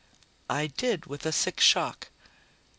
I 0.49 0.65
did, 0.65 1.05
with 1.05 1.27
a 1.27 1.31
sick 1.31 1.59
shock. 1.59 2.09